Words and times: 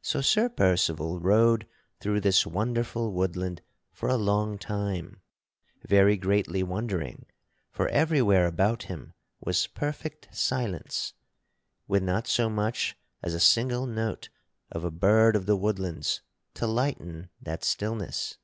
So 0.00 0.22
Sir 0.22 0.48
Percival 0.48 1.20
rode 1.20 1.66
through 2.00 2.22
this 2.22 2.46
wonderful 2.46 3.12
woodland 3.12 3.60
for 3.92 4.08
a 4.08 4.16
long 4.16 4.56
time 4.56 5.20
very 5.86 6.16
greatly 6.16 6.62
wondering, 6.62 7.26
for 7.70 7.86
everywhere 7.88 8.46
about 8.46 8.84
him 8.84 9.12
was 9.40 9.66
perfect 9.66 10.34
silence, 10.34 11.12
with 11.86 12.02
not 12.02 12.26
so 12.26 12.48
much 12.48 12.96
as 13.22 13.34
a 13.34 13.38
single 13.40 13.84
note 13.84 14.30
of 14.70 14.84
a 14.84 14.90
bird 14.90 15.36
of 15.36 15.44
the 15.44 15.58
woodlands 15.58 16.22
to 16.54 16.66
lighten 16.66 17.28
that 17.42 17.62
stillness. 17.62 18.38